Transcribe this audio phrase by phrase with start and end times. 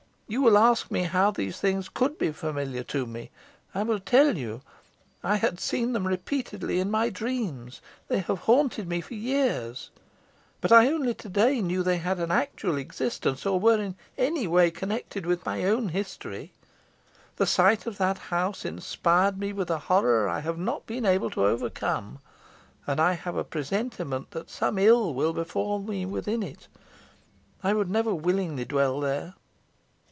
[0.27, 3.31] You will ask me how these things could be familiar to me?
[3.75, 4.61] I will tell you.
[5.23, 7.81] I had seen them repeatedly in my dreams.
[8.07, 9.89] They have haunted me for years,
[10.61, 14.47] but I only to day knew they had an actual existence, or were in any
[14.47, 16.53] way connected with my own history.
[17.35, 21.29] The sight of that house inspired me with a horror I have not been able
[21.31, 22.19] to overcome;
[22.87, 26.69] and I have a presentiment that some ill will befall me within it.
[27.61, 29.33] I would never willingly dwell there."